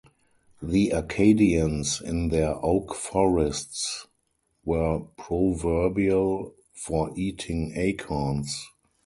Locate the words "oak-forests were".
2.65-5.01